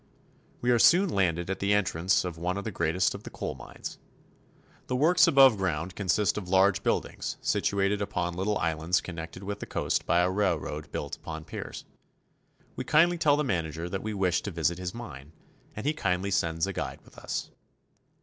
[0.61, 3.29] We are soon landed at the entrance to one of the great est of the
[3.29, 3.99] coal mines.
[4.87, 6.59] The works above ground consist of Entrance to a Cuai iViine.
[6.63, 11.43] large buildings situated upon little islands connected with the coast by a railroad built upon
[11.45, 11.85] piers.
[12.75, 15.33] We tell the manager that we wish to visit his mine,
[15.75, 17.51] and he kindly sends a guide with us.